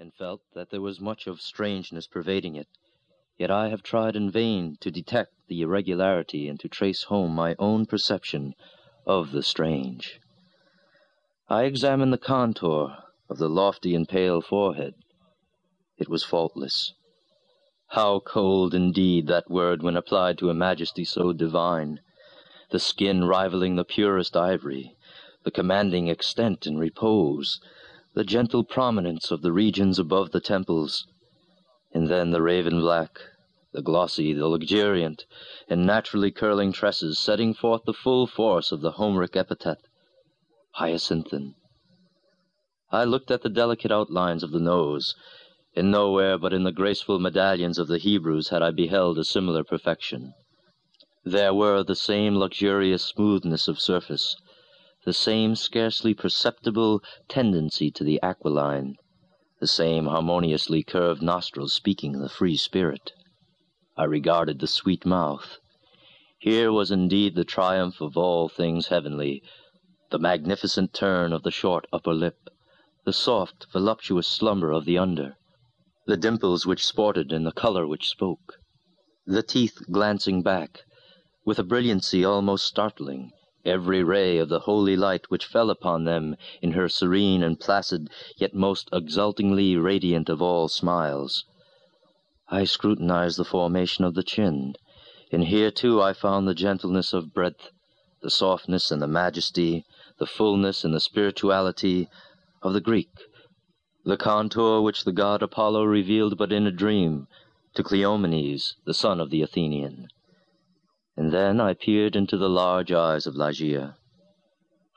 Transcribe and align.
and 0.00 0.14
felt 0.14 0.40
that 0.54 0.70
there 0.70 0.80
was 0.80 0.98
much 0.98 1.26
of 1.26 1.42
strangeness 1.42 2.06
pervading 2.06 2.56
it. 2.56 2.66
Yet 3.38 3.50
I 3.50 3.68
have 3.68 3.82
tried 3.82 4.16
in 4.16 4.30
vain 4.30 4.78
to 4.80 4.90
detect 4.90 5.34
the 5.46 5.60
irregularity 5.60 6.48
and 6.48 6.58
to 6.60 6.70
trace 6.70 7.02
home 7.04 7.34
my 7.34 7.54
own 7.58 7.84
perception 7.84 8.54
of 9.06 9.32
the 9.32 9.42
strange. 9.42 10.18
I 11.50 11.64
examined 11.64 12.14
the 12.14 12.18
contour 12.18 12.96
of 13.28 13.36
the 13.36 13.50
lofty 13.50 13.94
and 13.94 14.08
pale 14.08 14.40
forehead. 14.40 14.94
It 15.98 16.08
was 16.08 16.24
faultless. 16.24 16.94
How 17.88 18.20
cold 18.20 18.72
indeed 18.72 19.26
that 19.26 19.50
word 19.50 19.82
when 19.82 19.96
applied 19.96 20.38
to 20.38 20.48
a 20.48 20.54
majesty 20.54 21.04
so 21.04 21.34
divine! 21.34 22.00
The 22.70 22.78
skin 22.78 23.24
rivaling 23.24 23.76
the 23.76 23.84
purest 23.84 24.34
ivory, 24.34 24.96
the 25.42 25.50
commanding 25.50 26.08
extent 26.08 26.66
and 26.66 26.78
repose, 26.78 27.60
the 28.14 28.24
gentle 28.24 28.64
prominence 28.64 29.30
of 29.30 29.40
the 29.40 29.52
regions 29.52 29.98
above 29.98 30.32
the 30.32 30.40
temples, 30.40 31.06
and 31.92 32.08
then 32.08 32.30
the 32.32 32.42
raven 32.42 32.80
black, 32.80 33.20
the 33.72 33.82
glossy, 33.82 34.32
the 34.32 34.48
luxuriant, 34.48 35.24
and 35.68 35.86
naturally 35.86 36.32
curling 36.32 36.72
tresses 36.72 37.18
setting 37.18 37.54
forth 37.54 37.82
the 37.84 37.92
full 37.92 38.26
force 38.26 38.72
of 38.72 38.80
the 38.80 38.92
Homeric 38.92 39.36
epithet, 39.36 39.78
hyacinthine. 40.72 41.54
I 42.90 43.04
looked 43.04 43.30
at 43.30 43.42
the 43.42 43.48
delicate 43.48 43.92
outlines 43.92 44.42
of 44.42 44.50
the 44.50 44.58
nose, 44.58 45.14
and 45.76 45.92
nowhere 45.92 46.36
but 46.36 46.52
in 46.52 46.64
the 46.64 46.72
graceful 46.72 47.20
medallions 47.20 47.78
of 47.78 47.86
the 47.86 47.98
Hebrews 47.98 48.48
had 48.48 48.60
I 48.60 48.72
beheld 48.72 49.18
a 49.18 49.24
similar 49.24 49.62
perfection. 49.62 50.34
There 51.24 51.54
were 51.54 51.84
the 51.84 51.94
same 51.94 52.36
luxurious 52.36 53.04
smoothness 53.04 53.68
of 53.68 53.78
surface, 53.78 54.34
the 55.04 55.12
same 55.14 55.56
scarcely 55.56 56.12
perceptible 56.12 57.02
tendency 57.26 57.90
to 57.90 58.04
the 58.04 58.20
aquiline, 58.22 58.96
the 59.58 59.66
same 59.66 60.06
harmoniously 60.06 60.82
curved 60.82 61.22
nostrils 61.22 61.72
speaking 61.72 62.20
the 62.20 62.28
free 62.28 62.56
spirit. 62.56 63.12
I 63.96 64.04
regarded 64.04 64.58
the 64.58 64.66
sweet 64.66 65.06
mouth. 65.06 65.58
Here 66.38 66.70
was 66.70 66.90
indeed 66.90 67.34
the 67.34 67.44
triumph 67.44 68.00
of 68.00 68.16
all 68.16 68.48
things 68.48 68.88
heavenly, 68.88 69.42
the 70.10 70.18
magnificent 70.18 70.92
turn 70.92 71.32
of 71.32 71.44
the 71.44 71.50
short 71.50 71.86
upper 71.92 72.12
lip, 72.12 72.48
the 73.06 73.12
soft, 73.12 73.66
voluptuous 73.72 74.26
slumber 74.26 74.70
of 74.70 74.84
the 74.84 74.98
under, 74.98 75.36
the 76.06 76.16
dimples 76.16 76.66
which 76.66 76.84
sported 76.84 77.32
and 77.32 77.46
the 77.46 77.52
color 77.52 77.86
which 77.86 78.08
spoke, 78.08 78.58
the 79.26 79.42
teeth 79.42 79.78
glancing 79.90 80.42
back, 80.42 80.84
with 81.44 81.58
a 81.58 81.64
brilliancy 81.64 82.24
almost 82.24 82.66
startling, 82.66 83.30
every 83.64 84.02
ray 84.02 84.38
of 84.38 84.48
the 84.48 84.60
holy 84.60 84.96
light 84.96 85.30
which 85.30 85.44
fell 85.44 85.68
upon 85.68 86.04
them 86.04 86.34
in 86.62 86.72
her 86.72 86.88
serene 86.88 87.42
and 87.42 87.60
placid, 87.60 88.08
yet 88.38 88.54
most 88.54 88.88
exultingly 88.92 89.76
radiant 89.76 90.28
of 90.30 90.40
all 90.40 90.66
smiles. 90.66 91.44
I 92.48 92.64
scrutinized 92.64 93.36
the 93.38 93.44
formation 93.44 94.04
of 94.04 94.14
the 94.14 94.22
chin, 94.22 94.74
and 95.30 95.44
here 95.44 95.70
too 95.70 96.00
I 96.00 96.14
found 96.14 96.48
the 96.48 96.54
gentleness 96.54 97.12
of 97.12 97.34
breadth, 97.34 97.70
the 98.22 98.30
softness 98.30 98.90
and 98.90 99.02
the 99.02 99.06
majesty, 99.06 99.84
the 100.18 100.26
fullness 100.26 100.82
and 100.84 100.94
the 100.94 101.00
spirituality 101.00 102.08
of 102.62 102.72
the 102.72 102.80
Greek, 102.80 103.10
the 104.04 104.16
contour 104.16 104.80
which 104.80 105.04
the 105.04 105.12
god 105.12 105.42
Apollo 105.42 105.84
revealed 105.84 106.38
but 106.38 106.50
in 106.50 106.66
a 106.66 106.72
dream 106.72 107.28
to 107.74 107.82
Cleomenes, 107.82 108.74
the 108.84 108.94
son 108.94 109.20
of 109.20 109.30
the 109.30 109.42
Athenian. 109.42 110.08
And 111.16 111.32
then 111.32 111.60
I 111.60 111.74
peered 111.74 112.14
into 112.14 112.36
the 112.36 112.48
large 112.48 112.92
eyes 112.92 113.26
of 113.26 113.34
Ligeia. 113.34 113.96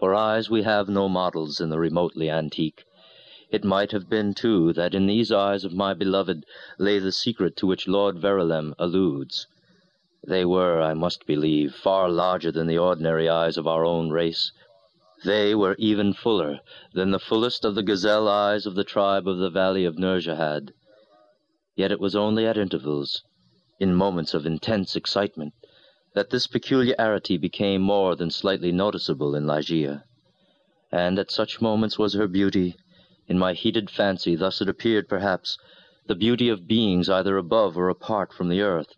For 0.00 0.12
eyes 0.12 0.50
we 0.50 0.62
have 0.64 0.88
no 0.88 1.08
models 1.08 1.60
in 1.60 1.68
the 1.70 1.78
remotely 1.78 2.28
antique. 2.28 2.84
It 3.52 3.64
might 3.64 3.92
have 3.92 4.08
been, 4.08 4.34
too, 4.34 4.72
that 4.72 4.94
in 4.94 5.06
these 5.06 5.30
eyes 5.30 5.64
of 5.64 5.72
my 5.72 5.94
beloved 5.94 6.44
lay 6.78 6.98
the 6.98 7.12
secret 7.12 7.56
to 7.58 7.66
which 7.66 7.86
Lord 7.86 8.18
Verulam 8.18 8.74
alludes. 8.78 9.46
They 10.26 10.44
were, 10.44 10.80
I 10.80 10.94
must 10.94 11.26
believe, 11.26 11.74
far 11.74 12.08
larger 12.08 12.50
than 12.50 12.66
the 12.66 12.78
ordinary 12.78 13.28
eyes 13.28 13.56
of 13.56 13.66
our 13.66 13.84
own 13.84 14.10
race. 14.10 14.52
They 15.24 15.54
were 15.54 15.76
even 15.78 16.12
fuller 16.12 16.60
than 16.92 17.10
the 17.10 17.18
fullest 17.18 17.64
of 17.64 17.74
the 17.74 17.82
gazelle 17.82 18.26
eyes 18.26 18.66
of 18.66 18.74
the 18.74 18.84
tribe 18.84 19.28
of 19.28 19.38
the 19.38 19.50
valley 19.50 19.84
of 19.84 19.96
Nourjahad. 19.98 20.72
Yet 21.76 21.92
it 21.92 22.00
was 22.00 22.16
only 22.16 22.46
at 22.46 22.58
intervals, 22.58 23.22
in 23.78 23.94
moments 23.94 24.34
of 24.34 24.46
intense 24.46 24.96
excitement, 24.96 25.54
that 26.14 26.30
this 26.30 26.46
peculiarity 26.46 27.36
became 27.36 27.80
more 27.80 28.16
than 28.16 28.30
slightly 28.30 28.72
noticeable 28.72 29.34
in 29.34 29.46
Ligeia. 29.46 30.02
And 30.90 31.18
at 31.18 31.30
such 31.30 31.60
moments 31.60 31.98
was 31.98 32.14
her 32.14 32.26
beauty, 32.26 32.76
in 33.28 33.38
my 33.38 33.52
heated 33.52 33.88
fancy 33.88 34.34
thus 34.34 34.60
it 34.60 34.68
appeared 34.68 35.08
perhaps, 35.08 35.56
the 36.08 36.16
beauty 36.16 36.48
of 36.48 36.66
beings 36.66 37.08
either 37.08 37.36
above 37.36 37.76
or 37.76 37.88
apart 37.88 38.32
from 38.32 38.48
the 38.48 38.60
earth, 38.60 38.94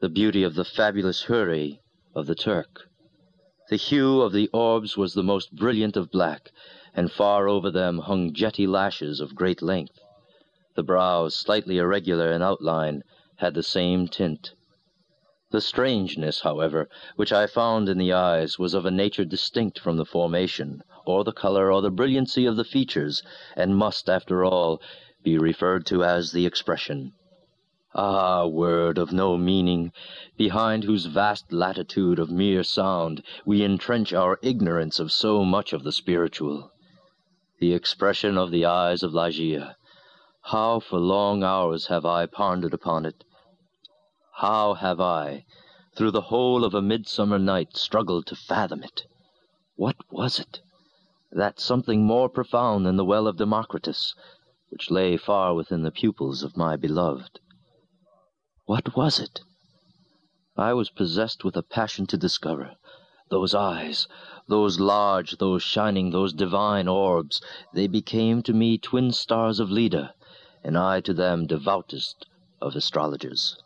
the 0.00 0.10
beauty 0.10 0.42
of 0.42 0.54
the 0.54 0.64
fabulous 0.64 1.22
Houri 1.22 1.80
of 2.14 2.26
the 2.26 2.34
Turk. 2.34 2.90
The 3.70 3.76
hue 3.76 4.20
of 4.20 4.32
the 4.32 4.48
orbs 4.52 4.98
was 4.98 5.14
the 5.14 5.22
most 5.22 5.56
brilliant 5.56 5.96
of 5.96 6.10
black, 6.10 6.52
and 6.94 7.10
far 7.10 7.48
over 7.48 7.70
them 7.70 8.00
hung 8.00 8.34
jetty 8.34 8.66
lashes 8.66 9.20
of 9.20 9.34
great 9.34 9.62
length. 9.62 9.98
The 10.74 10.82
brows, 10.82 11.34
slightly 11.34 11.78
irregular 11.78 12.30
in 12.30 12.42
outline, 12.42 13.02
had 13.36 13.54
the 13.54 13.62
same 13.62 14.06
tint. 14.06 14.52
The 15.52 15.60
strangeness, 15.60 16.40
however, 16.40 16.88
which 17.14 17.32
I 17.32 17.46
found 17.46 17.88
in 17.88 17.98
the 17.98 18.12
eyes 18.12 18.58
was 18.58 18.74
of 18.74 18.84
a 18.84 18.90
nature 18.90 19.24
distinct 19.24 19.78
from 19.78 19.96
the 19.96 20.04
formation, 20.04 20.82
or 21.04 21.22
the 21.22 21.30
color, 21.30 21.70
or 21.70 21.80
the 21.80 21.90
brilliancy 21.92 22.46
of 22.46 22.56
the 22.56 22.64
features, 22.64 23.22
and 23.54 23.76
must, 23.76 24.10
after 24.10 24.44
all, 24.44 24.82
be 25.22 25.38
referred 25.38 25.86
to 25.86 26.02
as 26.02 26.32
the 26.32 26.46
expression. 26.46 27.12
Ah, 27.94 28.44
word 28.44 28.98
of 28.98 29.12
no 29.12 29.36
meaning, 29.36 29.92
behind 30.36 30.82
whose 30.82 31.06
vast 31.06 31.52
latitude 31.52 32.18
of 32.18 32.28
mere 32.28 32.64
sound 32.64 33.22
we 33.44 33.62
entrench 33.62 34.12
our 34.12 34.40
ignorance 34.42 34.98
of 34.98 35.12
so 35.12 35.44
much 35.44 35.72
of 35.72 35.84
the 35.84 35.92
spiritual. 35.92 36.72
The 37.60 37.72
expression 37.72 38.36
of 38.36 38.50
the 38.50 38.64
eyes 38.64 39.04
of 39.04 39.12
Ligeia. 39.12 39.76
How 40.42 40.80
for 40.80 40.98
long 40.98 41.44
hours 41.44 41.86
have 41.86 42.04
I 42.04 42.26
pondered 42.26 42.74
upon 42.74 43.06
it. 43.06 43.22
How 44.40 44.74
have 44.74 45.00
I, 45.00 45.46
through 45.96 46.10
the 46.10 46.28
whole 46.28 46.62
of 46.62 46.74
a 46.74 46.82
midsummer 46.82 47.38
night, 47.38 47.74
struggled 47.74 48.26
to 48.26 48.36
fathom 48.36 48.82
it. 48.82 49.06
What 49.76 49.96
was 50.10 50.38
it? 50.38 50.60
That 51.32 51.58
something 51.58 52.04
more 52.04 52.28
profound 52.28 52.84
than 52.84 52.96
the 52.96 53.04
well 53.06 53.28
of 53.28 53.38
Democritus, 53.38 54.14
which 54.68 54.90
lay 54.90 55.16
far 55.16 55.54
within 55.54 55.84
the 55.84 55.90
pupils 55.90 56.42
of 56.42 56.54
my 56.54 56.76
beloved. 56.76 57.40
What 58.66 58.94
was 58.94 59.18
it? 59.18 59.40
I 60.54 60.74
was 60.74 60.90
possessed 60.90 61.42
with 61.42 61.56
a 61.56 61.62
passion 61.62 62.06
to 62.08 62.18
discover. 62.18 62.76
Those 63.30 63.54
eyes, 63.54 64.06
those 64.48 64.78
large, 64.78 65.38
those 65.38 65.62
shining, 65.62 66.10
those 66.10 66.34
divine 66.34 66.88
orbs, 66.88 67.40
they 67.72 67.86
became 67.86 68.42
to 68.42 68.52
me 68.52 68.76
twin 68.76 69.12
stars 69.12 69.60
of 69.60 69.70
Leda, 69.70 70.14
and 70.62 70.76
I 70.76 71.00
to 71.00 71.14
them 71.14 71.46
devoutest 71.46 72.26
of 72.60 72.76
astrologers. 72.76 73.56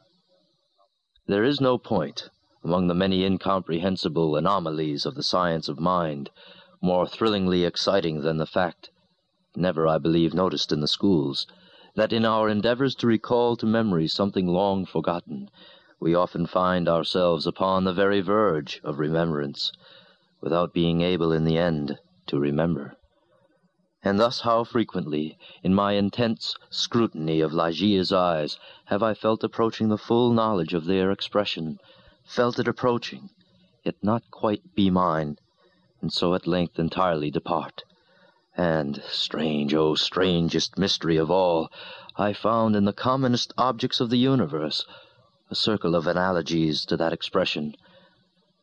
There 1.31 1.45
is 1.45 1.61
no 1.61 1.79
point, 1.79 2.29
among 2.65 2.89
the 2.89 2.95
many 2.95 3.23
incomprehensible 3.25 4.35
anomalies 4.35 5.07
of 5.07 5.15
the 5.15 5.23
science 5.23 5.69
of 5.69 5.79
mind, 5.79 6.29
more 6.83 7.07
thrillingly 7.07 7.63
exciting 7.63 8.23
than 8.23 8.39
the 8.39 8.47
fact, 8.47 8.91
never, 9.55 9.87
I 9.87 9.99
believe, 9.99 10.35
noticed 10.35 10.73
in 10.73 10.81
the 10.81 10.89
schools, 10.89 11.47
that 11.95 12.13
in 12.13 12.25
our 12.25 12.49
endeavors 12.49 12.97
to 12.97 13.07
recall 13.07 13.55
to 13.59 13.65
memory 13.65 14.09
something 14.09 14.49
long 14.49 14.85
forgotten, 14.85 15.51
we 16.01 16.17
often 16.17 16.47
find 16.47 16.89
ourselves 16.89 17.47
upon 17.47 17.85
the 17.85 17.93
very 17.93 18.21
verge 18.21 18.81
of 18.83 18.99
remembrance, 18.99 19.71
without 20.41 20.75
being 20.75 21.01
able 21.01 21.31
in 21.31 21.45
the 21.45 21.57
end 21.57 22.01
to 22.27 22.41
remember. 22.41 22.97
And 24.03 24.19
thus 24.19 24.41
how 24.41 24.65
frequently, 24.65 25.37
in 25.63 25.75
my 25.75 25.93
intense 25.93 26.57
scrutiny 26.71 27.43
of 27.43 27.53
Ligeia's 27.53 28.11
eyes, 28.11 28.59
have 28.87 29.03
I 29.03 29.13
felt 29.13 29.45
approaching 29.45 29.89
the 29.91 29.99
full 29.99 30.33
knowledge 30.33 30.73
of 30.73 30.87
their 30.87 31.11
expression, 31.11 31.79
felt 32.25 32.59
it 32.59 32.67
approaching, 32.67 33.29
yet 33.85 33.97
not 34.03 34.23
quite 34.31 34.75
be 34.75 34.89
mine, 34.89 35.37
and 36.01 36.11
so 36.11 36.35
at 36.35 36.47
length 36.47 36.79
entirely 36.79 37.31
depart. 37.31 37.85
And, 38.57 39.03
strange, 39.07 39.75
oh 39.75 39.95
strangest 39.97 40.79
mystery 40.79 41.19
of 41.19 41.31
all, 41.31 41.71
I 42.17 42.33
found 42.33 42.75
in 42.75 42.87
the 42.87 42.95
commonest 42.95 43.53
objects 43.59 44.01
of 44.01 44.09
the 44.09 44.19
universe 44.19 44.87
a 45.51 45.55
circle 45.55 45.95
of 45.95 46.07
analogies 46.07 46.87
to 46.87 46.97
that 46.97 47.13
expression. 47.13 47.75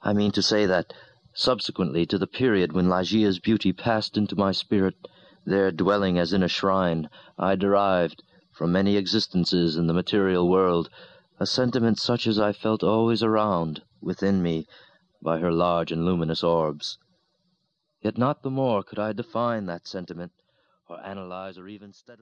I 0.01 0.13
mean 0.13 0.31
to 0.31 0.41
say 0.41 0.65
that, 0.65 0.93
subsequently 1.35 2.07
to 2.07 2.17
the 2.17 2.25
period 2.25 2.73
when 2.73 2.89
Ligeia's 2.89 3.37
beauty 3.37 3.71
passed 3.71 4.17
into 4.17 4.35
my 4.35 4.51
spirit, 4.51 4.95
there 5.47 5.71
dwelling 5.71 6.17
as 6.17 6.33
in 6.33 6.43
a 6.43 6.47
shrine, 6.49 7.09
I 7.37 7.55
derived, 7.55 8.21
from 8.51 8.73
many 8.73 8.97
existences 8.97 9.77
in 9.77 9.87
the 9.87 9.93
material 9.93 10.49
world, 10.49 10.89
a 11.39 11.45
sentiment 11.45 11.99
such 11.99 12.27
as 12.27 12.37
I 12.37 12.51
felt 12.51 12.83
always 12.83 13.23
around, 13.23 13.81
within 14.01 14.43
me, 14.43 14.67
by 15.21 15.39
her 15.39 15.51
large 15.51 15.91
and 15.91 16.03
luminous 16.03 16.43
orbs. 16.43 16.97
Yet 18.01 18.17
not 18.17 18.43
the 18.43 18.49
more 18.49 18.83
could 18.83 18.99
I 18.99 19.13
define 19.13 19.67
that 19.67 19.87
sentiment, 19.87 20.33
or 20.89 20.99
analyze, 20.99 21.57
or 21.57 21.69
even 21.69 21.93
study. 21.93 22.15